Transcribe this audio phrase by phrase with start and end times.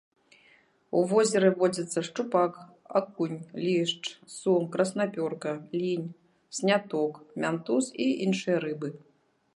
[0.99, 2.53] У возеры водзяцца шчупак,
[3.01, 4.03] акунь, лешч,
[4.37, 6.09] сом, краснапёрка, лінь,
[6.61, 7.13] сняток,
[7.45, 8.89] мянтуз і іншыя рыбы.